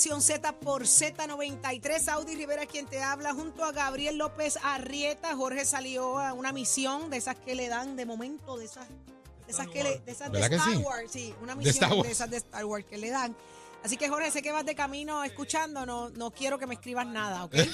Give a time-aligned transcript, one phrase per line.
[0.00, 2.08] Nación Z por Z93.
[2.08, 5.36] Audi Rivera quien te habla junto a Gabriel López Arrieta.
[5.36, 9.52] Jorge salió a una misión de esas que le dan de momento, de esas, de
[9.52, 10.78] esas que le, de esas de ¿Verdad que Star?
[10.78, 13.36] Wars, sí, una misión de, esas de Star Wars que le dan.
[13.82, 17.06] Así que Jorge, sé que vas de camino escuchando, no, no quiero que me escribas
[17.06, 17.54] nada, ¿ok?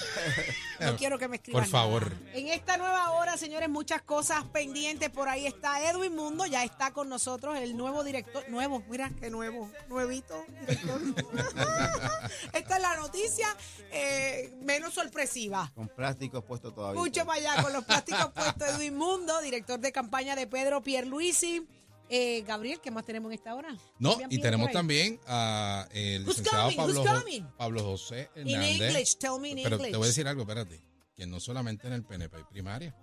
[0.79, 2.13] No quiero que me escribas Por favor.
[2.13, 2.35] nada.
[2.35, 5.09] En esta nueva hora, señores, muchas cosas pendientes.
[5.09, 8.47] Por ahí está Edwin Mundo, ya está con nosotros el nuevo director.
[8.51, 11.01] Nuevo, mira qué nuevo, nuevito director.
[12.53, 13.49] Esta es la noticia
[13.91, 15.73] eh, menos sorpresiva.
[15.75, 17.01] Con plásticos puestos todavía.
[17.01, 18.69] Mucho para allá con los plásticos puestos.
[18.69, 21.67] Edwin Mundo, director de campaña de Pedro Pierluisi.
[22.09, 23.77] Eh, Gabriel, ¿qué más tenemos en esta hora?
[23.99, 27.43] No, ¿Habían y tenemos también a el licenciado coming?
[27.57, 28.81] Pablo, Jo- José In Hernández.
[28.81, 29.91] English, tell me in Pero English.
[29.91, 30.81] te voy a decir algo, espérate,
[31.17, 32.95] que no solamente en el PNP hay primaria.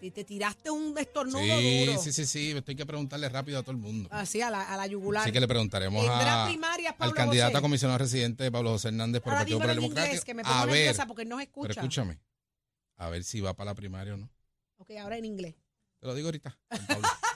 [0.00, 1.98] Te, te tiraste un estornudo Sí, duro.
[2.00, 4.08] sí, sí, sí, esto hay que preguntarle rápido a todo el mundo.
[4.10, 5.22] Así, a la, a la yugular.
[5.24, 7.58] Así que le preguntaremos ¿Tendrá a, primarias, al candidato José?
[7.58, 10.24] a comisionado residente Pablo José Hernández por el Ahora Partido dímelo Popular Democrático.
[10.24, 12.18] que me pongo A ver, porque no pero escúchame,
[12.96, 14.30] a ver si va para la primaria o no.
[14.78, 15.54] Ok, ahora en inglés.
[16.00, 16.58] Te lo digo ahorita.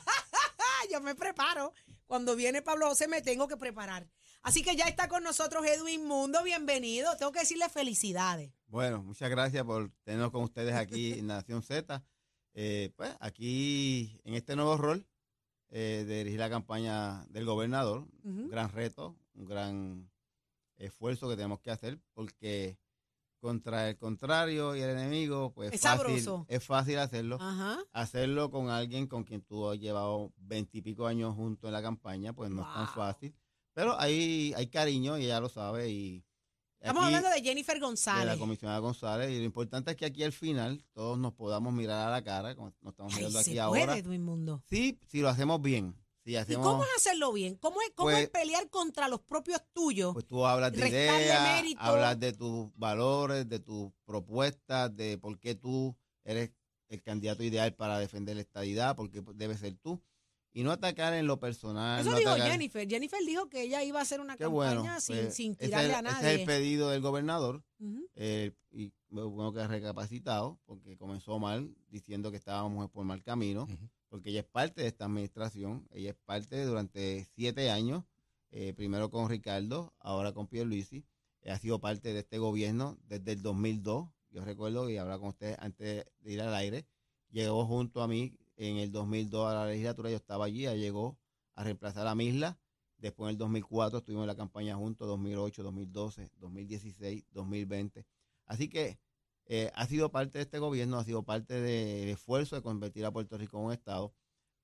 [0.94, 1.72] yo me preparo.
[2.06, 4.08] Cuando viene Pablo José me tengo que preparar.
[4.42, 6.44] Así que ya está con nosotros Edwin Mundo.
[6.44, 7.16] Bienvenido.
[7.16, 8.52] Tengo que decirle felicidades.
[8.68, 12.04] Bueno, muchas gracias por tenernos con ustedes aquí en Nación Z.
[12.54, 15.04] Eh, pues aquí en este nuevo rol
[15.70, 20.08] eh, de dirigir la campaña del gobernador, un gran reto, un gran
[20.76, 22.78] esfuerzo que tenemos que hacer porque
[23.44, 26.46] contra el contrario y el enemigo, pues Es fácil, sabroso.
[26.48, 27.36] es fácil hacerlo.
[27.40, 27.78] Ajá.
[27.92, 32.50] Hacerlo con alguien con quien tú has llevado veintipico años juntos en la campaña, pues
[32.50, 33.34] no es tan fácil.
[33.74, 36.24] Pero hay, hay cariño y ella lo sabe y
[36.80, 38.38] Estamos hablando de Jennifer de la González.
[38.38, 42.10] comisionada González y lo importante es que aquí al final todos nos podamos mirar a
[42.10, 43.96] la cara, como nos estamos Ay, mirando se aquí puede, ahora.
[43.98, 44.62] Edwin Mundo.
[44.68, 45.94] Sí, si lo hacemos bien.
[46.24, 47.56] Si ¿Y hacemos, cómo es hacerlo bien?
[47.56, 50.14] ¿Cómo es, cómo Pues- es pelear contra los propios tuyos?
[50.14, 55.54] pues tú hablas de ideas, hablas de tus valores, de tus propuestas, de por qué
[55.54, 56.50] tú eres
[56.88, 60.00] el candidato ideal para defender la estadidad, por qué debe ser tú.
[60.56, 62.00] Y no atacar en lo personal.
[62.00, 62.88] Eso no dijo atacar- Jennifer.
[62.88, 65.00] Jennifer dijo que ella iba a hacer una Qué campaña bueno.
[65.00, 66.34] sin, pues, sin tirarle es- a Ese es nadie.
[66.34, 67.62] el pedido del gobernador.
[67.80, 68.08] Ujú.
[68.14, 73.66] Eh, y bueno que ha recapacitado, porque comenzó mal, diciendo que estábamos por mal camino.
[74.14, 78.04] Porque ella es parte de esta administración, ella es parte durante siete años,
[78.52, 81.04] eh, primero con Ricardo, ahora con Pierluisi,
[81.42, 85.30] eh, ha sido parte de este gobierno desde el 2002, yo recuerdo, y hablar con
[85.30, 86.86] ustedes antes de ir al aire,
[87.32, 91.18] llegó junto a mí en el 2002 a la legislatura, yo estaba allí, ella llegó
[91.56, 92.56] a reemplazar a Misla,
[92.98, 98.06] después en el 2004 estuvimos en la campaña juntos, 2008, 2012, 2016, 2020.
[98.46, 99.00] Así que
[99.46, 103.12] eh, ha sido parte de este gobierno, ha sido parte del esfuerzo de convertir a
[103.12, 104.14] Puerto Rico en un Estado.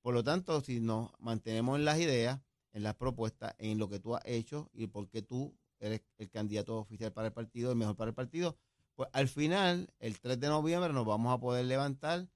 [0.03, 2.41] Por lo tanto, si nos mantenemos en las ideas,
[2.73, 6.31] en las propuestas, en lo que tú has hecho y por qué tú eres el
[6.31, 8.57] candidato oficial para el partido, el mejor para el partido,
[8.95, 12.29] pues al final, el 3 de noviembre, nos vamos a poder levantar,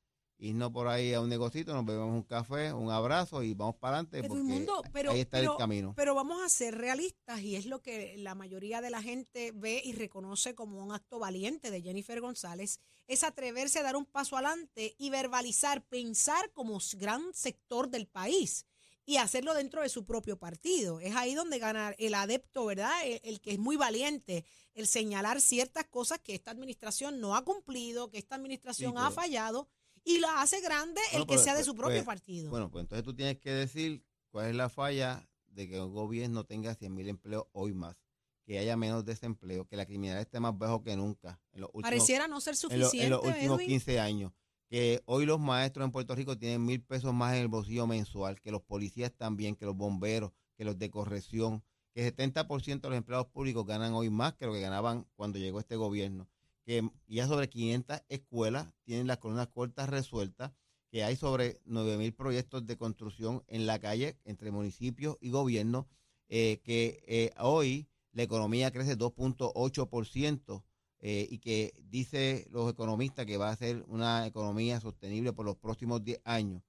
[0.44, 3.96] irnos por ahí a un negocito, nos bebemos un café, un abrazo y vamos para
[3.98, 5.94] adelante porque Mundo, pero- ahí está pero- el camino.
[5.96, 9.80] Pero vamos a ser realistas y es lo que la mayoría de la gente ve
[9.84, 14.36] y reconoce como un acto valiente de Jennifer González, es atreverse a dar un paso
[14.36, 18.66] adelante y verbalizar, pensar como gran sector del país
[19.06, 20.98] y hacerlo dentro de su propio partido.
[21.00, 22.90] Es ahí donde gana el adepto, ¿verdad?
[23.04, 27.44] El, el que es muy valiente, el señalar ciertas cosas que esta administración no ha
[27.44, 29.68] cumplido, que esta administración Sí, ha fallado
[30.04, 32.50] y la hace grande el que pero- sea de pues- su propio pues- partido.
[32.50, 36.44] Bueno, pues entonces tú tienes que decir cuál es la falla de que un gobierno
[36.44, 37.96] tenga 100 mil empleos hoy más,
[38.44, 41.90] que haya menos desempleo, que la criminalidad esté más bajo que nunca en los últimos,
[41.90, 43.04] Pareciera no ser en lo- suficiente.
[43.04, 43.68] en los últimos Edwin.
[43.68, 44.32] 15 años.
[44.68, 48.40] Que hoy los maestros en Puerto Rico tienen mil pesos más en el bolsillo mensual,
[48.40, 51.62] que los policías también, que los bomberos, que los de corrección,
[51.94, 55.60] que 70% de los empleados públicos ganan hoy más que lo que ganaban cuando llegó
[55.60, 56.28] este gobierno.
[56.64, 60.52] Que ya sobre 500 escuelas tienen las columnas cortas resueltas,
[60.90, 65.88] que hay sobre 9 mil proyectos de construcción en la calle entre municipios y gobierno,
[66.28, 70.62] eh, que eh, hoy la economía crece 2.8%
[71.00, 75.56] eh, y que dice los economistas que va a ser una economía sostenible por los
[75.56, 76.62] próximos 10 años.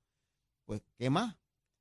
[0.66, 1.38] Pues, ¿qué más?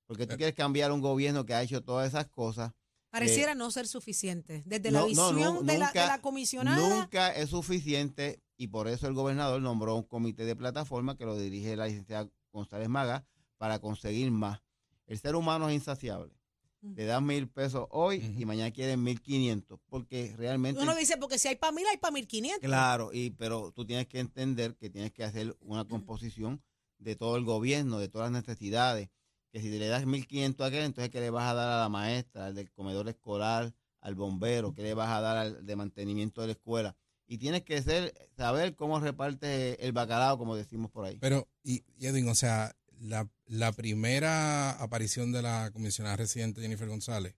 [0.07, 2.73] Porque tú quieres cambiar un gobierno que ha hecho todas esas cosas
[3.15, 4.63] Pareciera no ser suficiente.
[4.67, 6.89] Desde no, la no, visión de, la, de nunca- la comisionada.
[6.89, 11.39] Nunca es suficiente y por eso el gobernador nombró un comité de plataforma que lo
[11.39, 13.25] dirige la licenciada González Maga
[13.57, 14.61] para conseguir más.
[15.07, 16.35] El ser humano es insaciable.
[16.81, 16.95] Mm.
[16.97, 20.81] Le dan mil pesos hoy y mañana quieren mil quinientos porque realmente...
[20.83, 22.63] Uno dice, porque si hay para mil, hay para mil quinientos.
[22.63, 26.63] Claro, y pero tú tienes que entender que tienes que hacer una composición
[26.99, 29.09] de todo el gobierno, de todas las necesidades.
[29.55, 31.89] Que si le das 1.500 a aquel, entonces ¿qué le vas a dar a la
[31.89, 34.75] maestra, al del comedor escolar, al bombero?
[34.75, 36.97] ¿Qué le vas a dar al de mantenimiento de la escuela?
[37.29, 41.19] Y tienes que ser, saber cómo reparte el bacalao, como decimos por ahí.
[41.21, 46.89] Pero, y, y Edwin, o sea, la, la primera aparición de la comisionada residente Jennifer
[46.89, 47.37] González,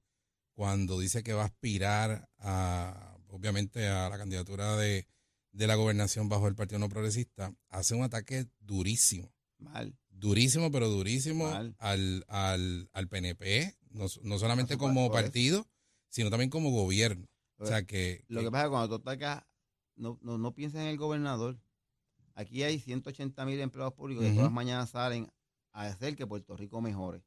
[0.55, 5.07] cuando dice que va a aspirar a, obviamente, a la candidatura de,
[5.53, 9.97] de la gobernación bajo el Partido No Progresista, hace un ataque durísimo, Mal.
[10.19, 11.47] Durísimo, pero durísimo
[11.79, 15.67] al, al, al PNP, no, no solamente como partido,
[16.09, 17.27] sino también como gobierno.
[17.59, 18.25] O sea, que...
[18.29, 19.45] Lo que- que pasa es que cuando tú atacas,
[19.97, 21.59] no, no, no pienses en el gobernador.
[22.35, 25.31] Aquí hay 180 mil empleados públicos que todas las mañanas salen
[25.73, 27.23] a hacer que Puerto Rico mejore.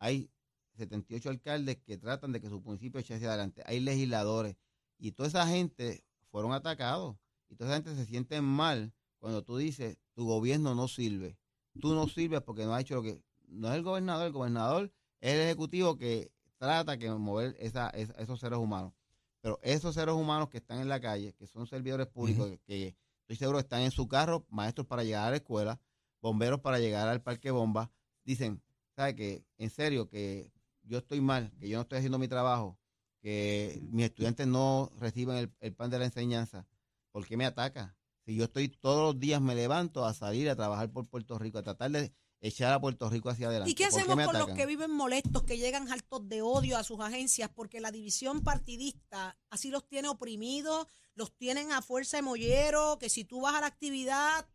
[0.00, 0.30] Hay
[0.76, 3.62] 78 alcaldes que tratan de que su municipio eche hacia adelante.
[3.66, 4.56] Hay legisladores.
[4.98, 7.16] Y toda esa gente fueron atacados.
[7.48, 11.36] Y toda esa gente se siente mal cuando tú dices, tu gobierno no sirve.
[11.80, 13.20] Tú no sirves porque no has hecho lo que...
[13.48, 18.12] No es el gobernador, el gobernador es el ejecutivo que trata que mover esa, esa-
[18.14, 18.92] esos seres humanos.
[19.40, 22.96] Pero esos seres humanos que están en la calle, que son servidores públicos, que, que
[23.22, 25.80] estoy seguro están en su carro, maestros para llegar a la escuela,
[26.20, 27.90] bomberos para llegar al parque bomba,
[28.24, 28.62] dicen,
[28.94, 30.52] ¿sabe que En serio, que
[30.82, 32.78] yo estoy mal, que yo no estoy haciendo mi trabajo,
[33.22, 36.66] que mis estudiantes no reciben el, el pan de la enseñanza,
[37.12, 37.96] ¿por qué me ataca?
[38.26, 41.58] Si yo estoy todos los días me levanto a salir a trabajar por Puerto Rico,
[41.58, 42.12] a tratar de
[42.42, 43.70] echar a Puerto Rico hacia adelante.
[43.70, 46.78] ¿Y qué ¿por hacemos me con los que viven molestos, que llegan hartos de odio
[46.78, 52.16] a sus agencias porque la división partidista así los tiene oprimidos, los tienen a fuerza
[52.16, 54.46] de mollero, que si tú vas a la actividad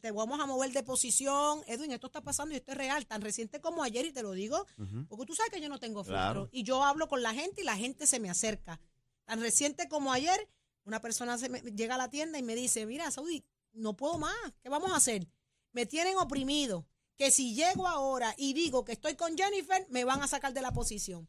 [0.00, 1.62] te vamos a mover de posición?
[1.66, 4.30] Edwin, esto está pasando y esto es real, tan reciente como ayer y te lo
[4.32, 5.06] digo, Ujú.
[5.08, 6.48] porque tú sabes que yo no tengo filtro Claro.
[6.52, 8.80] y yo hablo con la gente y la gente se me acerca.
[9.24, 10.48] Tan reciente como ayer,
[10.84, 14.18] una persona se me- llega a la tienda y me dice, mira, Saudi, no puedo
[14.18, 15.26] más, ¿qué vamos a hacer?
[15.72, 16.86] Me tienen oprimido,
[17.16, 20.62] que si llego ahora y digo que estoy con Jennifer, me van a sacar de
[20.62, 21.28] la posición.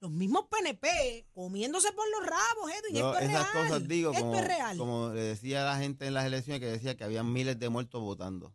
[0.00, 3.68] Los mismos PNP comiéndose por los rabos, Edwin, esto es esas real.
[3.68, 4.76] cosas digo esto como, es real.
[4.78, 8.00] como le decía la gente en las elecciones que decía que había miles de muertos
[8.02, 8.52] votando.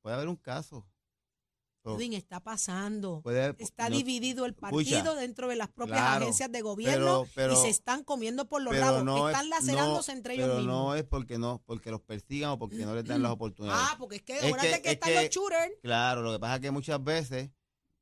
[0.00, 0.84] Puede haber un caso.
[1.84, 3.20] Edwin, está pasando.
[3.22, 7.52] puede, Está no- dividido el partido dentro de las propias claro, agencias de gobierno pero-
[7.52, 9.04] pero- y se están comiendo por los rabos.
[9.04, 10.74] no es- están lacerándose no, entre ellos pero mismos.
[10.76, 13.82] no es porque no, porque los persigan o porque no les dan las oportunidades.
[13.90, 15.72] ah, porque es que acuérdate que- que, es están que- los shooters.
[15.82, 17.50] Claro, lo que pasa es que muchas veces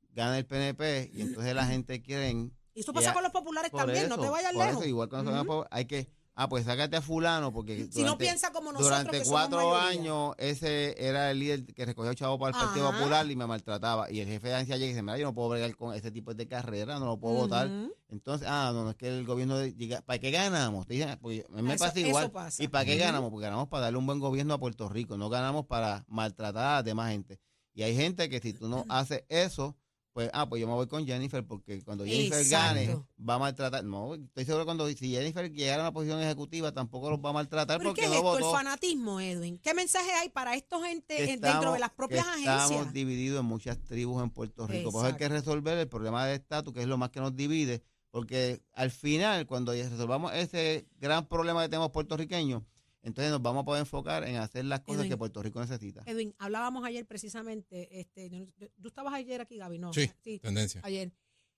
[0.09, 3.69] gana el PNP y entonces la gente quieren Y eso pasa Ya, con los populares
[3.71, 4.71] también, eso, no te vayas lejos.
[4.77, 5.45] eso, igual cuando a Ujú.
[5.47, 8.99] po- hay que ah pues sácate a fulano porque si no durante- piensa como nosotros
[8.99, 12.91] Durante que cuatro años, ese era el líder que recogía chavo para el Partido.
[12.91, 14.09] Popular y me maltrataba.
[14.11, 16.09] Y el jefe de agencia llega y dice, mira, yo no puedo bregar con ese
[16.11, 17.69] tipo de carrera, no lo puedo votar.
[18.09, 20.85] Entonces, ah, no, no, es que el gobierno diga, ¿para qué ganamos?
[20.87, 22.31] Te dicen, pues, me Eso- pasa igual.
[22.31, 22.63] pasa.
[22.63, 23.29] ¿Y para qué ganamos?
[23.29, 26.83] Porque ganamos para darle un buen gobierno a Puerto Rico, no ganamos para maltratar a
[26.83, 27.39] demás gente.
[27.73, 29.77] Y hay gente que si tú no haces eso,
[30.13, 33.07] pues, ah, pues yo me voy con Jennifer porque cuando Jennifer gane, Exacto.
[33.27, 33.83] va a maltratar.
[33.83, 37.29] No, estoy seguro que cuando si Jennifer llegara a una posición ejecutiva, tampoco los va
[37.29, 38.49] a maltratar ¿Pero porque qué es no esto, votó.
[38.49, 39.57] el fanatismo, Edwin?
[39.59, 42.63] ¿Qué mensaje hay para esta gente que dentro de las propias que agencias?
[42.71, 44.91] Estamos divididos en muchas tribus en Puerto Rico.
[44.91, 45.51] Por eso hay que Exacto.
[45.51, 49.45] resolver el problema del estatus, que es lo más que nos divide, porque al final,
[49.45, 52.63] cuando ya resolvamos ese gran problema que tenemos puertorriqueños,
[53.03, 55.09] entonces nos vamos a poder enfocar en hacer las cosas Edwin.
[55.11, 56.03] que Puerto Rico necesita.
[56.05, 59.93] Edwin, hablábamos ayer precisamente, este, yo no- yo- tú estabas ayer aquí, Gaby, ¿no?
[59.93, 60.81] Sí, tendencia.
[60.83, 61.11] ayer,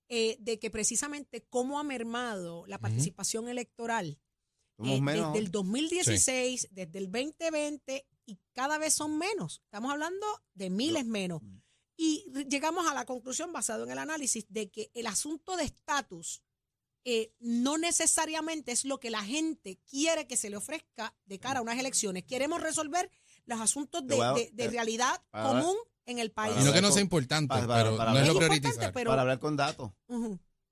[0.10, 4.20] eh, de que precisamente cómo ha mermado la participación electoral
[4.78, 5.34] Somos eh, menos.
[5.34, 9.62] desde el 2016, desde el 2020 y cada vez son menos.
[9.66, 11.42] Estamos hablando de miles menos.
[11.96, 15.64] Y re- llegamos a la conclusión, basado en el análisis, de que el asunto de
[15.66, 16.42] estatus
[17.06, 21.60] eh, no necesariamente es lo que la gente quiere que se le ofrezca de cara
[21.60, 22.24] a unas elecciones.
[22.24, 23.10] Queremos resolver
[23.46, 26.56] los asuntos de, de- de te- realidad común en el país.
[26.60, 28.94] Y no que no Para- sea importante, para- para- pero para- no es lo priorizar.
[28.94, 29.92] pero- Para hablar con datos,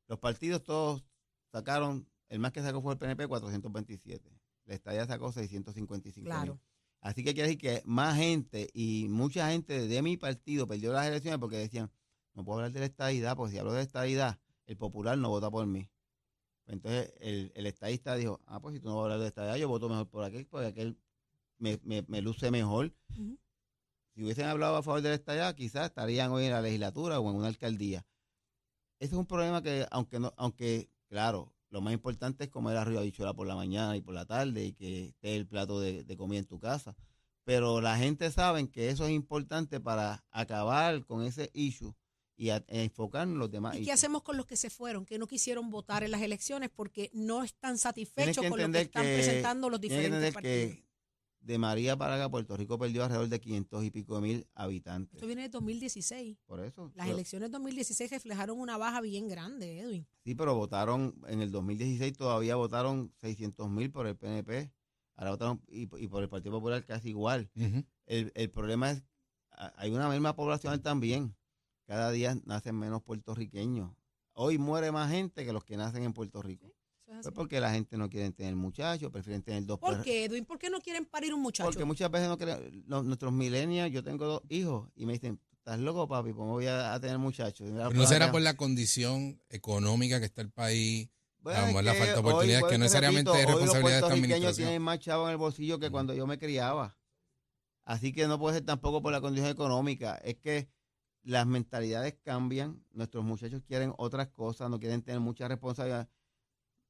[0.08, 1.04] los partidos todos
[1.52, 4.30] sacaron, el más que sacó fue el PNP, 427.
[4.66, 6.26] La estadía sacó 655.
[6.26, 6.54] Claro.
[6.54, 6.62] mil.
[7.02, 11.08] Así que quiere decir que más gente y mucha gente de mi partido perdió las
[11.08, 11.92] elecciones porque decían,
[12.36, 15.30] no puedo hablar de la estadidad, porque si hablo de la estadidad, el popular no
[15.30, 15.90] vota por mí.
[16.68, 19.56] Entonces el, el estadista dijo, ah, pues si tú no vas a hablar de estadidad,
[19.58, 20.98] yo voto mejor por aquel, porque aquel
[21.58, 22.94] me, me, me luce mejor.
[24.13, 27.30] Si hubiesen hablado a favor de la estadidad, quizás estarían hoy en la legislatura o
[27.30, 28.06] en una alcaldía.
[29.00, 32.96] ese es un problema que, aunque no, aunque, claro, lo más importante es comer arroz
[32.96, 36.03] y habichuela por la mañana y por la tarde y que esté el plato de,
[36.03, 36.96] de comida en tu casa.
[37.44, 41.96] Pero la gente sabe que eso es importante para acabar con ese issue
[42.41, 45.19] y a- enfocar en los demás ¿Y qué hacemos con los que se fueron, que
[45.19, 49.13] no quisieron votar en las elecciones porque no están satisfechos con lo que están que,
[49.15, 50.75] presentando los diferentes partidos?
[50.77, 50.83] que
[51.41, 55.13] de María para acá Puerto Rico perdió alrededor de 500 y pico de mil habitantes.
[55.15, 56.38] Esto viene de 2016.
[56.48, 56.91] Por eso.
[56.95, 60.07] Las pero- elecciones 2016 reflejaron una baja bien grande, Edwin.
[60.24, 64.71] Sí, pero votaron en el 2016 todavía votaron 600 mil por el PNP.
[65.15, 67.51] Ahora votaron y, y por el Partido Popular casi igual.
[68.07, 69.03] El, el problema es
[69.75, 71.36] hay una misma población también.
[71.91, 73.91] Cada día nacen menos puertorriqueños.
[74.31, 76.74] Hoy muere más gente que los que nacen en Puerto Rico.
[77.10, 77.19] Así.
[77.24, 80.45] Pues porque la gente no quiere tener muchachos, prefieren tener dos ¿Por qué, Edwin?
[80.45, 81.69] ¿Por qué no quieren parir un muchacho?
[81.69, 85.38] Porque muchas veces no quieren, los- nuestros millennials, yo tengo dos hijos y me dicen,
[85.57, 86.31] ¿estás loco papi?
[86.31, 87.67] ¿Cómo voy a, a tener muchachos?
[87.69, 91.10] Pero no será por la condición económica que está el país.
[91.41, 93.55] Bueno, a lo mejor es la falta de hoy, oportunidades, que no necesariamente repito, es
[93.55, 94.55] hoy los responsabilidad de esta administración.
[94.67, 95.91] tienen más chavo en el bolsillo que Mm.
[95.91, 96.95] cuando yo me criaba.
[97.83, 100.15] Así que no puede ser tampoco por la condición económica.
[100.24, 100.69] Es que
[101.24, 102.84] las mentalidades cambian.
[102.92, 106.10] Nuestros muchachos quieren otras cosas, no quieren tener mucha responsabilidad.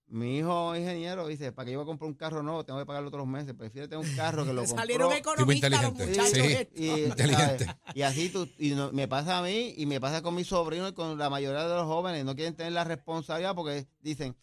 [0.07, 2.65] Mi hijo ingeniero dice, ¿para qué yo voy a comprar un carro nuevo?
[2.65, 3.53] Tengo que pagarlo todos los meses.
[3.53, 4.77] Prefiere tener un carro que lo compró.
[4.77, 6.31] Salieron economistas los muchachos.
[6.33, 6.67] Sí.
[6.75, 7.65] Y, Inteligente.
[7.65, 7.79] ¿sabes?
[7.95, 10.91] y así tú, y no- me pasa a mí y me pasa con mis sobrinos
[10.91, 12.25] y con la mayoría de los jóvenes.
[12.25, 14.35] No quieren tener la responsabilidad porque dicen,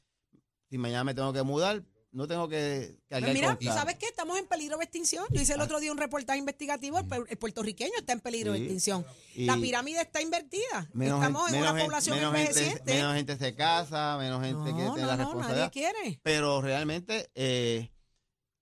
[0.70, 1.84] si mañana me tengo que mudar,
[2.18, 3.64] no tengo que cargar Pues mira, con.
[3.66, 4.06] ¿sabes qué?
[4.06, 5.24] Estamos en peligro de extinción.
[5.30, 6.98] Yo hice el otro día un reportaje investigativo.
[6.98, 9.06] El, el puertorriqueño está en peligro de extinción.
[9.34, 10.88] Y La pirámide está invertida.
[10.92, 12.94] menos Estamos en una menos población menos gente, envejeciente.
[12.94, 15.56] menos gente se casa, menos gente no, tener no, la no, responsabilidad.
[15.56, 16.20] nadie quiere.
[16.24, 17.90] Pero realmente eh,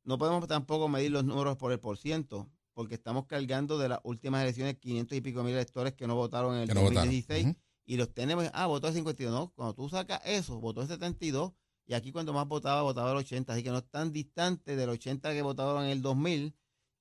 [0.04, 4.00] no podemos tampoco medir los números por el por ciento, porque estamos cargando de las
[4.04, 7.04] últimas elecciones 500 y pico mil electores que no votaron en el Que no votaron.
[7.06, 7.56] 2016 Ujú.
[7.86, 11.52] y los tenemos, ah, votó el 52, no, cuando tú sacas eso, votó el 72
[11.87, 14.88] y aquí cuando más votaba, votaba el 80, así que no es tan distante del
[14.90, 16.55] 80 que votaron en el 2000.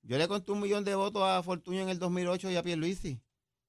[0.04, 3.20] Yo le conté un millón de votos a Fortuño en el 2008 y a Pierluisi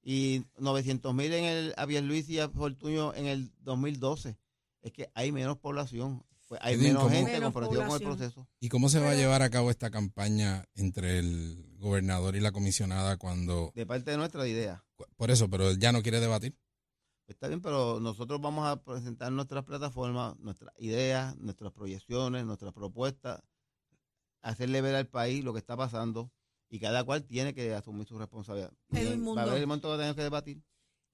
[0.03, 4.37] y 900 mil en el, a Pierluisi y a Fortuño en el 2012.
[4.83, 8.47] Es que hay menos población, pues hay menos ¿cómo- gente Menos comprometido con el proceso.
[8.61, 12.53] ¿Y cómo se va a llevar a cabo esta campaña entre el gobernador y la
[12.53, 13.73] comisionada cuando...
[13.75, 14.85] De parte de nuestra idea.
[15.17, 16.57] Por eso, pero él ya no quiere debatir.
[17.27, 23.43] Está bien, pero nosotros vamos a presentar nuestras plataformas, nuestras ideas, nuestras proyecciones, nuestras propuestas,
[24.43, 26.31] hacerle ver al país lo que está pasando
[26.69, 28.73] y cada cual tiene que asumir su responsabilidad.
[28.91, 29.41] Y Edwin va Mundo.
[29.41, 30.63] a haber el momento que tenemos que debatir.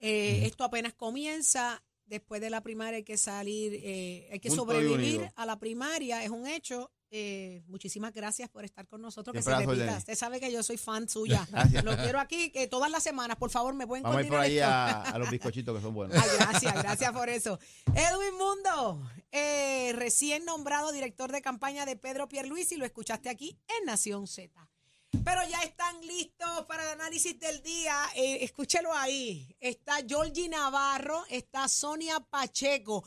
[0.01, 0.47] Eh.
[0.47, 1.83] Esto apenas comienza.
[2.05, 6.31] Después de la primaria hay que salir, eh, hay que sobrevivir a la primaria, es
[6.31, 6.91] un hecho.
[7.15, 9.35] Eh, muchísimas gracias por estar con nosotros.
[9.35, 9.99] Que Siempre a se repita.
[9.99, 11.47] Usted sabe que yo soy fan suya.
[11.51, 11.85] Gracias.
[11.85, 14.39] Lo quiero aquí, que todas las semanas, por favor, me pueden Vamos a ir por
[14.39, 16.17] ahí a, a los bizcochitos que son buenos.
[16.17, 17.59] Ay, gracias, gracias por eso.
[17.95, 23.85] Edwin Mundo, eh, recién nombrado director de campaña de Pedro Pierluisi, lo escuchaste aquí en
[23.85, 24.51] Nación Z.
[25.23, 27.95] Pero ya están listos para el análisis del día.
[28.17, 29.55] Eh, escúchelo ahí.
[29.61, 33.05] Está Georgie Navarro, está Sonia Pacheco.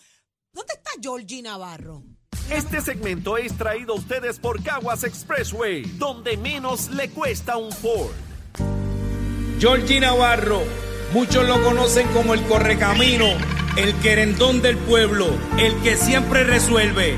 [0.54, 2.04] ¿Dónde está Georgie Navarro?
[2.50, 8.12] Este segmento es traído a ustedes por Caguas Expressway, donde menos le cuesta un Ford.
[9.60, 10.62] Georgie Navarro,
[11.12, 13.26] muchos lo conocen como el correcamino,
[13.78, 17.16] el querendón del pueblo, el que siempre resuelve,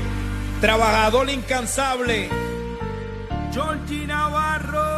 [0.62, 2.30] trabajador incansable.
[3.52, 4.97] Georgie Navarro.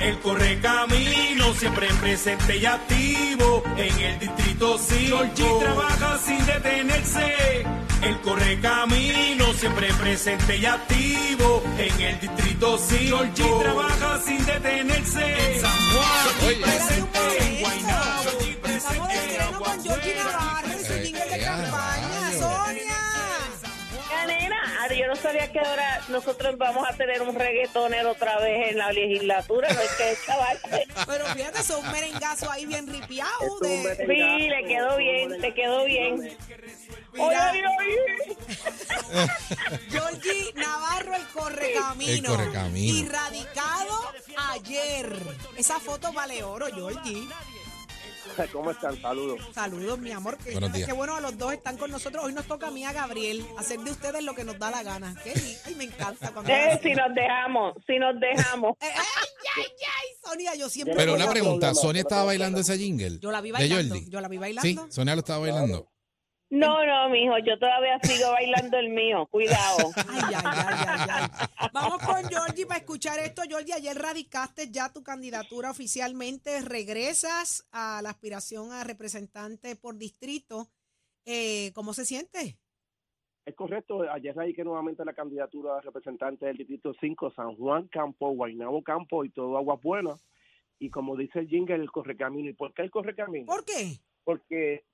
[0.00, 5.16] El correcamino siempre presente y activo en el distrito 5.
[5.34, 7.66] Georgie trabaja sin detenerse.
[8.02, 13.16] El correcamino siempre presente y activo en el distrito 5.
[13.34, 15.54] Georgie trabaja sin detenerse.
[15.54, 16.56] En San Juan, Oye.
[16.56, 17.60] Presente en.
[17.60, 20.47] Guaynabo, Georgie presente en
[25.28, 29.80] sabía que ahora nosotros vamos a tener un reggaetonero otra vez en la legislatura, no
[29.80, 30.58] es que chaval.
[31.06, 33.58] Pero fíjate, son un merengazo ahí bien ripiado.
[33.60, 36.14] De, Sí, le quedó bien, le quedó bien.
[37.18, 37.52] Oye, Mira.
[37.52, 39.28] oye, oye.
[39.90, 42.12] Georgie Navarro, el correcamino.
[42.12, 42.98] El correcamino.
[42.98, 44.12] Y radicado
[44.52, 45.12] ayer.
[45.56, 47.28] Esa foto vale oro, Georgie.
[48.52, 49.00] ¿Cómo están?
[49.00, 49.40] Saludos.
[49.54, 50.38] Saludos, mi amor.
[50.44, 50.86] Días.
[50.86, 52.24] Qué bueno, a los dos están con nosotros.
[52.24, 54.82] Hoy nos toca a mí, a Gabriel, hacer de ustedes lo que nos da la
[54.82, 55.14] gana.
[55.22, 56.50] Qué Ay, me encanta cuando.
[56.58, 58.76] Eh, si nos dejamos, si nos dejamos.
[58.80, 60.94] Eh, ay, ay, ay, Sonia, yo siempre.
[60.96, 63.18] Pero una pregunta, ¿Sonia estaba bailando ese jingle?
[63.20, 63.94] Yo la vi ¿De bailando.
[63.94, 64.10] Jordi?
[64.10, 64.86] Yo la vi Sí, bailando.
[64.90, 65.88] Sonia lo estaba bailando.
[66.50, 69.26] No, no, mijo, yo todavía sigo bailando el mío.
[69.26, 69.90] Cuidado.
[70.08, 71.68] Ay, ay, ay, ay, ay.
[71.74, 73.42] Vamos con Georgie para escuchar esto.
[73.46, 76.62] Georgie, ayer radicaste ya tu candidatura oficialmente.
[76.62, 80.68] Regresas a la aspiración a representante por distrito.
[81.26, 82.56] Eh, ¿Cómo se siente?
[83.44, 88.30] Es correcto, ayer radiqué nuevamente la candidatura a representante del Distrito 5, San Juan Campo,
[88.30, 90.22] Guaynabo Campo y todo Aguas Buenas.
[90.78, 92.50] Y como dice el jingle, el correcamino.
[92.50, 93.46] ¿Y por qué el correcamino?
[93.46, 94.00] ¿Por qué?
[94.22, 94.84] Porque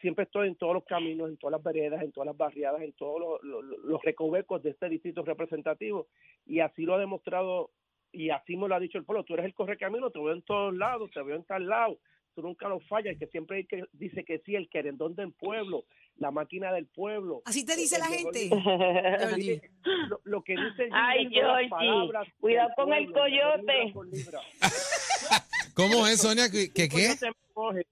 [0.00, 2.92] siempre estoy en todos los caminos, en todas las veredas, en todas las barriadas, en
[2.92, 6.06] todos los, los- los recovecos de este distrito representativo.
[6.46, 7.70] Y así lo ha demostrado
[8.12, 9.24] y así me lo ha dicho el pueblo.
[9.24, 11.98] Tú eres el correcamino, te veo en todos lados, te veo en tal lado.
[12.34, 15.32] Tú nunca lo fallas, el que siempre hay que, dice que sí, el querendón del
[15.32, 15.84] pueblo,
[16.16, 17.42] la máquina del pueblo.
[17.44, 18.50] Así te dice la El gente.
[20.08, 23.92] Lo, lo que dice el Ay, Georgie, palabras cuidado con el libra coyote.
[23.92, 24.38] por libra.
[25.88, 26.50] ¿Cómo es, Sonia?
[26.50, 27.16] ¿Que, que El qué?
[27.52, 27.86] coyote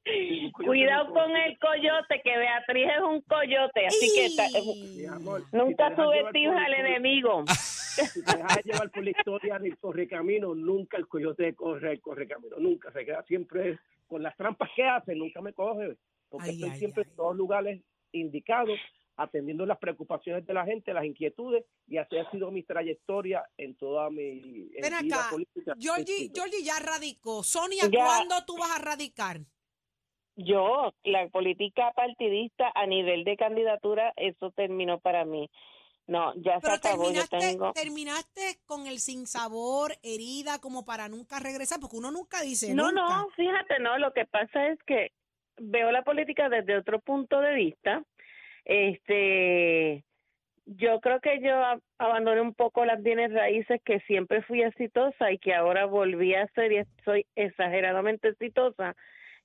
[0.52, 4.48] Cuidado con el coyote, que Beatriz es un coyote, así que ta-
[4.96, 7.44] Mi amor, si nunca llevar subestimes al enemigo.
[7.98, 12.56] Si te dejas llevar por la historia del correcamino, nunca el coyote corre el correcamino,
[12.60, 13.76] nunca se queda siempre
[14.06, 15.96] con las trampas que hace, nunca me coge,
[16.28, 17.10] porque Ay, estoy ay, siempre ay.
[17.10, 17.80] en todos lugares
[18.12, 18.78] indicados,
[19.18, 23.74] atendiendo las preocupaciones de la gente, las inquietudes, y así ha sido mi trayectoria en
[23.76, 25.74] toda mi en Ven vida acá, política.
[25.78, 27.42] Georgie, Georgie ya radicó.
[27.42, 28.04] Sonia, Ya.
[28.04, 29.40] ¿cuándo tú vas a radicar?
[30.36, 35.50] Yo, la política partidista a nivel de candidatura, eso terminó para mí.
[36.06, 37.72] No, ya se Pero acabó, yo terminaste, tengo...
[37.72, 43.02] terminaste con el sinsabor, herida, como para nunca regresar, porque uno nunca dice No, nunca.
[43.02, 45.10] no, fíjate, no, lo que pasa es que
[45.58, 48.04] veo la política desde otro punto de vista.
[48.68, 50.04] Este,
[50.66, 51.54] yo creo que yo
[51.98, 56.46] abandoné un poco las bienes raíces que siempre fui exitosa y que ahora volví a
[56.48, 58.94] ser y soy exageradamente exitosa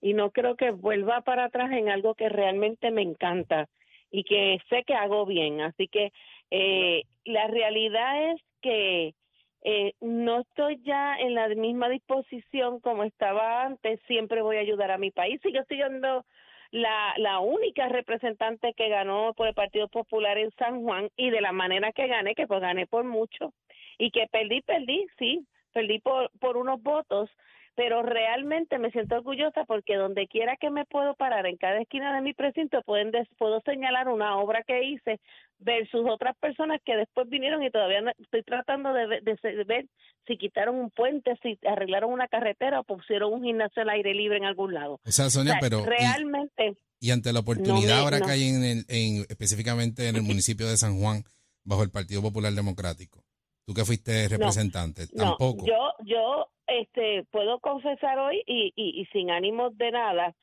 [0.02, 3.70] y no creo que vuelva para atrás en algo que realmente me encanta
[4.12, 5.62] y que sé que hago bien.
[5.62, 6.12] Así que
[6.52, 9.16] eh, la realidad es que
[9.64, 14.92] eh, no estoy ya en la misma disposición como estaba antes, siempre voy a ayudar
[14.92, 15.40] a mi país.
[15.42, 16.26] Sigo siendo
[16.74, 21.40] la, la única representante que ganó por el Partido Popular en San Juan y de
[21.40, 23.54] la manera que gané, que pues gané por mucho
[24.00, 27.30] y que perdí, perdí, sí, perdí por, por unos votos,
[27.76, 32.14] pero realmente me siento orgullosa porque donde quiera que me puedo parar, en cada esquina
[32.16, 35.20] de mi precinto, pueden des- puedo señalar una obra que hice
[35.60, 39.86] versus otras personas que después vinieron y todavía no- estoy tratando de, ve- de ver
[40.28, 44.38] si quitaron un puente, si arreglaron una carretera o pusieron un gimnasio al aire libre
[44.38, 45.00] en algún lado.
[45.06, 45.84] O sea, O Sonia, sea, pero...
[45.86, 48.26] realmente Y, ante la oportunidad ahora no.
[48.26, 51.24] que hay en el, en, específicamente en el municipio de San Juan,
[51.64, 53.24] bajo el Partido Popular Democrático,
[53.66, 55.66] tú que fuiste representante, No, tampoco.
[55.66, 56.48] yo, yo,
[56.82, 60.34] este, puedo confesar hoy y, y, y sin ánimos de nada.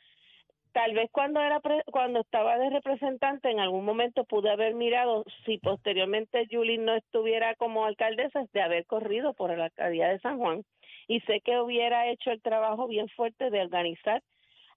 [0.73, 5.25] Tal vez cuando era pre- cuando estaba de representante en algún momento pude haber mirado
[5.45, 10.38] si posteriormente Julie no estuviera como alcaldesa de haber corrido por la alcaldía de San
[10.38, 10.64] Juan
[11.09, 14.23] y sé que hubiera hecho el trabajo bien fuerte de organizar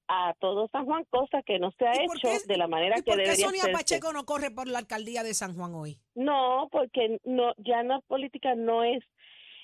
[0.08, 2.68] a todo San Juan, cosa que no se ha ¿Y por hecho qué- de la
[2.68, 3.72] manera ¿Y que por qué debería Sonia.
[3.72, 5.98] Pacheco no corre por la alcaldía de San Juan hoy?
[6.16, 9.04] No, porque no, ya no política no es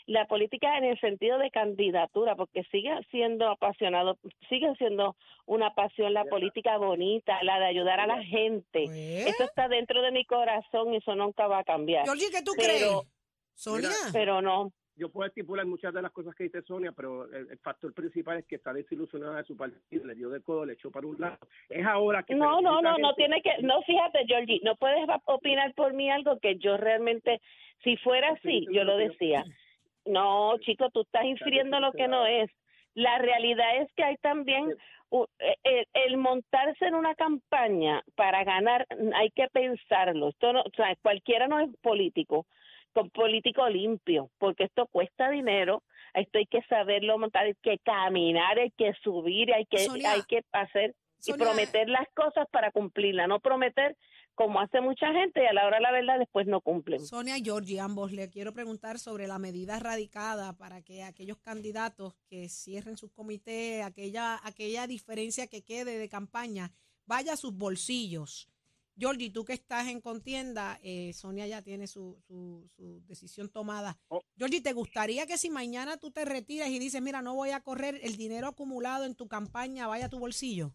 [0.09, 4.17] la política en el sentido de candidatura, porque sigue siendo apasionado,
[4.49, 8.85] sigue siendo una pasión la política bonita, la de ayudar a la gente.
[8.85, 12.05] Pues, Eso está dentro de mi corazón y eso nunca va a cambiar.
[12.05, 13.07] Georgie, ¿qué tú Pero- crees?
[13.53, 13.89] Sonia.
[14.13, 17.57] Pero no, Yo puedo estipular muchas de las cosas que dice Sonia, pero el, el
[17.59, 20.91] factor principal es que está desilusionada de su partido, le dio de codo, le echó
[20.91, 21.37] para un lado.
[21.69, 22.35] Es ahora que...
[22.35, 26.37] no, no, no, no tiene que, no, fíjate, Georgie, no puedes opinar por mí algo
[26.39, 27.39] que yo realmente,
[27.83, 29.45] si fuera así, yo lo decía.
[30.09, 32.49] No, chico, tú estás infiriendo lo que no es.
[32.95, 34.75] La realidad es que hay también
[35.11, 40.29] eh, el, el montarse en una campaña para ganar, hay que pensarlo.
[40.29, 42.47] Esto no, o sea, cualquiera no es político,
[42.93, 45.83] con político limpio, porque esto cuesta dinero.
[46.15, 50.23] Esto hay que saberlo montar, hay que caminar, hay que subir, hay que Sonia, hay
[50.27, 53.95] que hacer y Sonia, prometer las cosas para cumplirlas, no prometer
[54.39, 57.05] como hace mucha gente y a la hora de la verdad después no cumplen.
[57.05, 62.15] Sonia y Georgie, ambos, le quiero preguntar sobre la medida radicada para que aquellos candidatos
[62.29, 66.71] que cierren sus comités, aquella, aquella diferencia que quede de campaña,
[67.05, 68.49] vaya a sus bolsillos.
[68.97, 73.97] Georgie, tú que estás en contienda, eh, Sonia ya tiene su, su, su decisión tomada.
[74.07, 74.21] Oh.
[74.37, 77.59] Georgie, ¿te gustaría que si mañana tú te retiras y dices, mira, no voy a
[77.59, 80.73] correr, el dinero acumulado en tu campaña vaya a tu bolsillo?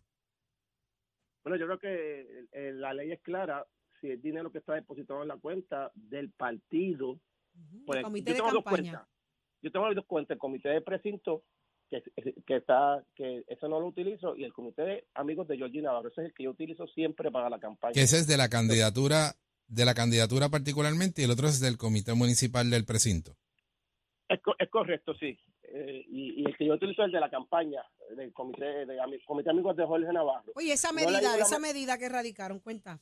[1.45, 3.65] Bueno, yo creo que eh, la ley es clara.
[4.01, 8.31] Si el dinero que está depositado en la cuenta del partido, Ujú, pues, el comité
[8.31, 8.91] yo de tengo dos campaña.
[8.93, 9.09] cuentas.
[9.63, 11.45] Yo tengo dos cuentas, el comité de precinto,
[11.91, 12.03] que,
[12.47, 16.09] que está que eso no lo utilizo y el comité de amigos de Georgie Navarro
[16.09, 18.49] ese es el que yo utilizo siempre para la campaña Que ese es de la
[18.49, 19.35] candidatura,
[19.69, 23.37] de la candidatura particularmente, y el otro es del comité municipal del precinto.
[24.29, 25.39] es, co- es correcto sí
[25.77, 27.83] Eh, y, y el que yo utilizo es el de la campaña
[28.17, 32.09] del comité de, comité amigos de Jorge Navarro Oye, esa medida, esa me- medida que
[32.09, 33.01] radicaron, cuenta.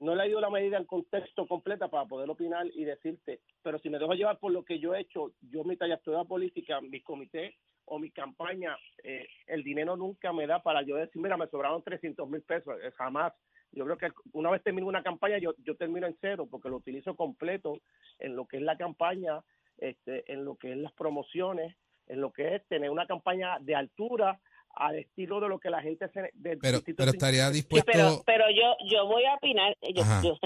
[0.00, 3.78] no le he ido la medida en contexto completa para poder opinar y decirte, pero
[3.78, 7.02] si me dejo llevar por lo que yo he hecho, yo mi trayectoria política, mi
[7.02, 8.74] comité o mi campaña,
[9.04, 12.74] eh, el dinero nunca me da para yo decir, mira, me sobraron 300 mil pesos,
[12.82, 13.34] eh, jamás.
[13.70, 16.76] Yo creo que una vez termino una campaña, yo, yo termino en cero porque lo
[16.76, 17.80] utilizo completo
[18.18, 19.42] en lo que es la campaña,
[19.90, 21.74] este, en lo que es las promociones,
[22.06, 24.38] en lo que es tener una campaña de altura
[24.74, 26.30] al estilo de lo que la gente se...
[26.34, 29.76] del Pero, pero estaría Sí, dispuesto, pero, pero yo, yo voy a opinar.
[29.82, 30.38] Yo, yo-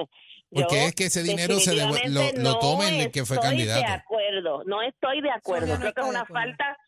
[0.50, 3.50] porque yo es que ese dinero se lo, lo no tomen el que fue estoy
[3.50, 3.80] candidato.
[3.80, 5.74] de acuerdo, no estoy de acuerdo.
[5.74, 6.78] No Creo que es una falta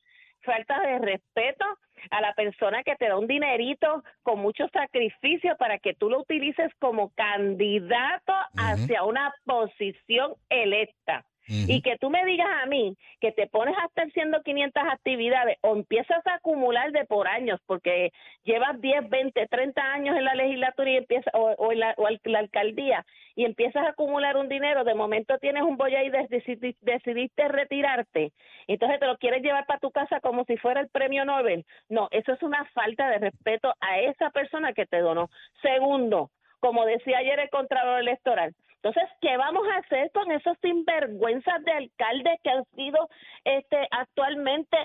[0.42, 1.64] falta de respeto
[2.10, 6.20] a la persona que te da un dinerito con mucho sacrificio para que tú lo
[6.20, 11.26] utilices como candidato hacia una posición electa.
[11.48, 15.56] Y que tú me digas a mí que te pones a estar haciendo 500 actividades
[15.62, 18.10] o empiezas a acumular de por años, porque
[18.44, 22.06] llevas 10, 20, 30 años en la legislatura y empiezas, o, o en la, o
[22.24, 26.76] la alcaldía, y empiezas a acumular un dinero, de momento tienes un boya y decidi-
[26.80, 28.32] decidiste retirarte,
[28.66, 31.64] entonces te lo quieres llevar para tu casa como si fuera el premio Nobel.
[31.88, 35.30] No, eso es una falta de respeto a esa persona que te donó.
[35.62, 36.30] Segundo,
[36.60, 41.72] como decía ayer el Contralor Electoral, entonces, ¿qué vamos a hacer con esos sinvergüenzas de
[41.72, 43.08] alcaldes que han sido
[43.44, 44.76] este, actualmente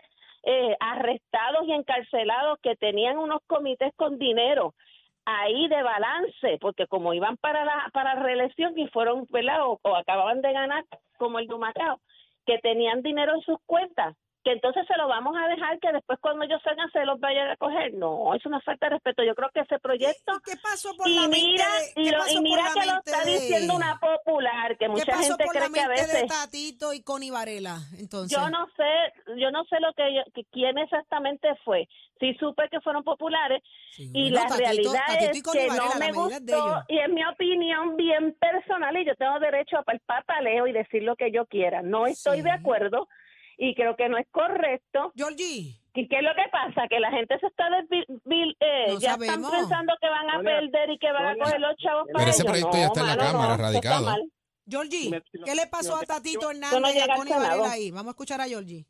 [0.43, 4.73] eh, arrestados y encarcelados, que tenían unos comités con dinero
[5.25, 9.65] ahí de balance, porque como iban para la para reelección y fueron, ¿verdad?
[9.67, 10.83] O, o acababan de ganar,
[11.17, 11.99] como el Dumacao,
[12.45, 16.19] que tenían dinero en sus cuentas, que entonces se lo vamos a dejar que después
[16.19, 17.93] cuando ellos salgan se los vayan a coger.
[17.93, 19.23] No, es una falta de respeto.
[19.23, 22.11] Yo creo que ese proyecto ¿Y qué pasó por y la mira, mente de, y,
[22.11, 25.71] lo- y mira que lo está de- diciendo una popular, que ¿Qué mucha gente cree
[25.71, 26.25] que a de veces...
[26.27, 27.77] Tatito y Connie Varela?
[27.97, 31.87] Entonces, Yo no sé, yo no sé lo que, yo- que- quién exactamente fue.
[32.19, 35.85] Sí supe que fueron populares Sí, y bueno, la Tatito- realidad Tatito es que Varela,
[35.93, 40.23] no me gustó y es mi opinión bien personal y yo tengo derecho a palpar
[40.25, 41.81] paleo y decir lo que yo quiera.
[41.81, 42.43] No estoy Sí.
[42.43, 43.07] de acuerdo
[43.57, 45.11] y creo que no es correcto.
[45.15, 46.87] Georgie, ¿Y qué es lo que pasa?
[46.89, 49.35] Que la gente se está desvil- eh, No ya sabemos.
[49.45, 52.29] están pensando que van a perder y que van a coger los chavos Pero para
[52.31, 52.51] ese ellos.
[52.51, 54.07] proyecto ya está en la mano, Cámara, radicado.
[54.67, 57.91] Georgie, ¿qué le pasó a Tatito Hernández y llega a al Connie Varela ahí?
[57.91, 58.85] Vamos a escuchar a Georgie.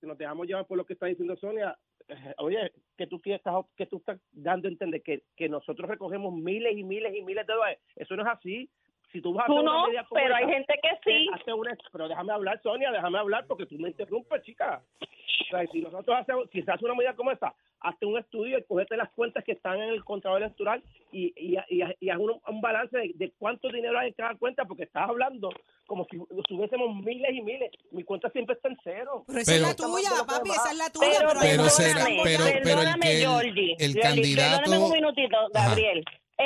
[0.00, 3.38] si nos dejamos llevar por lo que está diciendo Sonia, eh, oye, que tú quieres
[3.38, 7.22] estás, que tú estás dando a entender que, que nosotros recogemos miles y miles y
[7.22, 7.78] miles de dólares.
[7.94, 8.68] Eso no es así.
[9.12, 11.28] Si tú vas a Tú hacer una no, medida como pero hay gente que sí.
[11.34, 14.82] hace una- pero déjame hablar, Sonia, déjame hablar porque tú me interrumpes, chica.
[14.98, 18.58] O sea, si nosotros hacemos, si se hace una medida como esta, hazte un estudio
[18.58, 22.18] y cogete las cuentas que están en el contralor electoral y, y, y, y haz
[22.18, 25.50] un, un balance de, de cuánto dinero hay en cada cuenta, porque estás hablando
[25.86, 26.16] como si
[26.48, 27.70] tuviésemos miles y miles.
[27.90, 29.24] Mi cuenta siempre está en cero.
[29.26, 31.18] Pero esa Pero- es la tuya, papi, esa es la tuya.
[31.18, 34.92] Pero, Pero será- pero- pero el perdóname, que el- Georgie, el Georgie, candidato- Perdóname un
[34.92, 35.74] minutito, Ajá.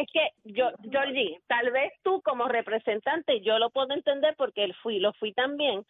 [0.00, 4.74] Es que yo, Georgie, tal vez tú como representante, yo lo puedo entender porque él
[4.82, 5.84] fui, lo fui también.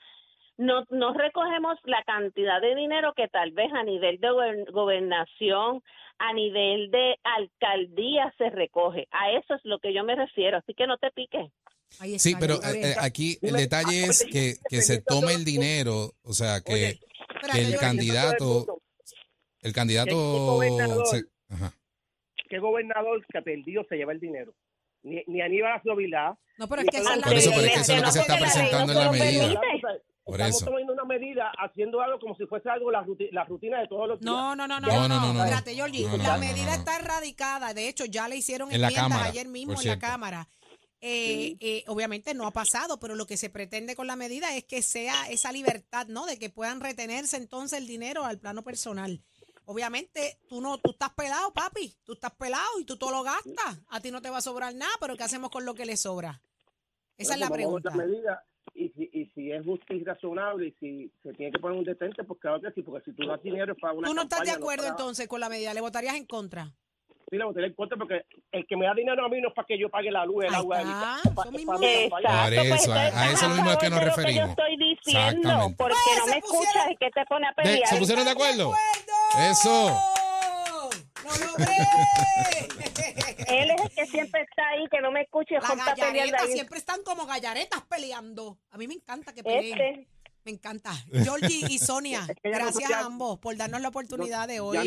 [0.58, 5.82] No, no recogemos la cantidad de dinero que tal vez a nivel de gober- gobernación,
[6.18, 9.06] a nivel de alcaldía se recoge.
[9.10, 11.50] A eso es lo que yo me refiero, así que no te piques.
[12.18, 16.12] Sí, pero eh, eh, aquí el detalle es oye, que, que se tome el dinero,
[16.22, 16.98] o sea, que,
[17.54, 18.80] el candidato,
[19.60, 20.58] el candidato,
[21.50, 21.72] ajá.
[22.48, 24.54] ¿Qué gobernador que perdió se lleva el dinero?
[25.02, 26.36] Ni, ni Aníbal Acevilá.
[26.58, 28.06] No, pero es que esa es la Por eso, pero es que eso es lo
[28.06, 29.60] que se está porque la ley no presentando en la se lo medida.
[29.60, 30.02] permite.
[30.24, 30.64] Por Estamos eso.
[30.66, 34.08] tomando una medida, haciendo algo como si fuese algo la, ruti- la rutina de todos
[34.08, 34.26] los días.
[34.32, 35.44] No, no, no, no, No, no, no, no.
[35.44, 36.78] Espérate, Georgie, No, no, la no, medida no, no.
[36.78, 37.74] está erradicada.
[37.74, 39.98] De hecho, ya le hicieron En la enmiendas Cámara, ayer mismo en la.
[40.00, 40.48] Cámara.
[41.00, 44.64] Eh, eh, obviamente no ha pasado, pero lo que se pretende con la medida es
[44.64, 46.26] que sea esa libertad, ¿no?
[46.26, 49.22] De que puedan retenerse entonces el dinero al plano personal.
[49.66, 51.94] Obviamente, tú no, tú estás pelado, papi.
[52.04, 53.80] Tú estás pelado y tú todo lo gastas.
[53.88, 55.96] A ti no te va a sobrar nada, pero ¿qué hacemos con lo que le
[55.96, 56.40] sobra?
[57.18, 57.90] Esa es la pregunta.
[57.92, 61.58] a medida, y, si, y si es justo y razonable y si se tiene que
[61.58, 64.06] poner un detente, pues claro que sí, porque si tú das dinero es para una
[64.08, 65.72] ¿Tú no estás de acuerdo para- entonces con la medida?
[65.74, 66.72] ¿Le votarías en contra?
[67.28, 69.54] Sí, le votaría en contra porque el que me da dinero a mí no es
[69.54, 71.64] para que yo pague la luz, el Ahí agua, está, es para- eso es
[72.10, 72.44] para.
[72.44, 74.44] Por eso, pues, a- a estás eso mismo es que nos lo referimos.
[74.44, 75.76] yo estoy diciendo, Exactamente.
[75.76, 77.88] porque Pues, no me escuchas y que te pone a pelear.
[77.88, 78.72] ¿Se pusieron de acuerdo?
[79.50, 79.98] Eso.
[81.24, 81.76] ¡Lo logré!
[83.48, 86.78] Él es el que siempre está ahí, que no me escucha y Las gallaretas siempre
[86.78, 88.58] están como gallaretas peleando.
[88.70, 89.72] A mí me encanta que peleen.
[89.80, 90.08] Este,
[90.44, 90.92] Me encanta.
[91.12, 94.60] Georgie y Sonia, Es que ya no- gracias a ambos por darnos la oportunidad de
[94.60, 94.76] hoy.
[94.76, 94.82] no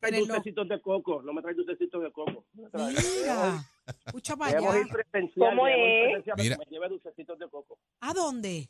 [0.00, 0.34] trae tenerlo.
[0.34, 2.44] dulcecitos de coco, no me trae dulcecitos de coco.
[2.54, 2.92] No me.
[2.92, 3.64] Mira,
[4.06, 4.66] escucha para allá.
[5.36, 6.24] ¿Cómo es?
[6.36, 6.56] Mira.
[6.56, 7.78] que me lleve dulcecitos de coco.
[8.00, 8.68] ¿A dónde?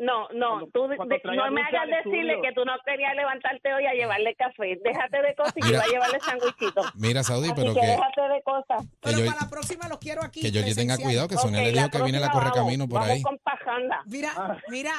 [0.00, 2.42] No, no, Cuando- tú cuando de- traiga no me hagas decirle estudio.
[2.42, 4.78] que tú no querías levantarte hoy a llevarle café.
[4.82, 5.78] Déjate de cosas y Mira.
[5.78, 6.82] va a llevarle sandwichito.
[6.94, 8.86] Mira, Saudi, Así pero que que, déjate de cosas.
[9.00, 10.40] Pero yo- para la próxima los quiero aquí.
[10.40, 11.06] que Georgie tenga presencial.
[11.06, 13.22] cuidado, que Sonia Ok, le dijo que viene la correcamino vamos, por vamos ahí.
[13.22, 14.02] con pajanda.
[14.06, 14.92] Mira, mira,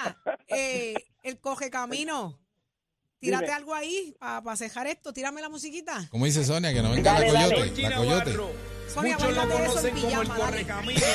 [0.48, 2.38] eh, el coge camino.
[3.20, 3.56] Tírate Dime.
[3.56, 5.14] algo ahí para cejar esto.
[5.14, 6.08] Tírame la musiquita.
[6.12, 6.74] ¿Cómo dice Sonia?
[6.74, 7.56] Que no venga Dale, la dale.
[7.56, 7.82] coyote.
[7.90, 8.32] La coyote.
[8.94, 11.06] Sonia, Muchos lo conocen como el pijama, correcamino,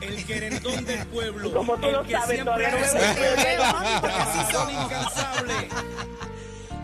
[0.00, 1.52] el querendón del pueblo.
[1.58, 2.78] Como tú el lo que sabes, siempre todavía no
[4.08, 5.72] así son incansables.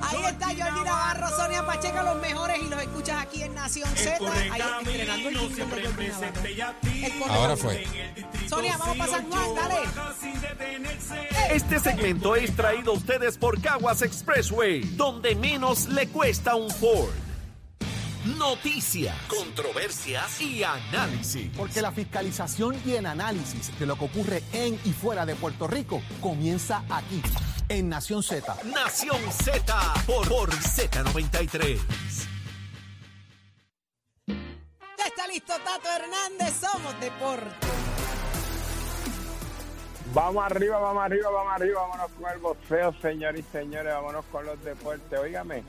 [0.02, 4.18] Ahí está Jordi Navarro, Sonia Pacheco, los mejores y los escuchas aquí en Nación Z.
[4.52, 7.33] Ahí estrenando el correcamino jingle de siempre Jordi Navarro.
[7.33, 7.87] Ahora fue.
[8.48, 9.76] Sonia, vamos pa' San Juan, dale.
[11.50, 17.23] Este segmento es traído a ustedes por Caguas Expressway, donde menos le cuesta un Ford.
[18.24, 21.50] Noticias, controversias y análisis.
[21.54, 25.66] Porque la fiscalización y el análisis de lo que ocurre en y fuera de Puerto
[25.66, 27.20] Rico comienza aquí,
[27.68, 28.56] en Nación Z.
[28.64, 31.78] Nación Z por, por Z93.
[34.26, 37.66] Ya está listo Tato Hernández, somos deporte.
[40.14, 44.46] Vamos arriba, vamos arriba, vamos arriba, vámonos con el boxeo, señores y señores, vámonos con
[44.46, 45.18] los deportes.
[45.18, 45.62] Óigame,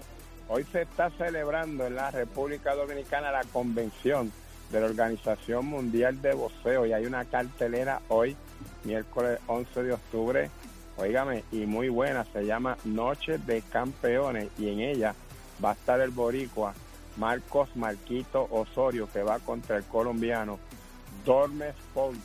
[0.48, 4.32] hoy se está celebrando en la República Dominicana la convención
[4.72, 8.36] de la Organización Mundial de Boxeo y hay una cartelera hoy,
[8.84, 10.50] miércoles 11 de octubre,
[10.98, 15.16] óigame, y muy buena, se llama Noche de Campeones y en ella
[15.64, 16.74] va a estar el boricua
[17.18, 20.60] Marcos Marquito Osorio que va contra el colombiano
[21.26, 22.20] Dormes Font.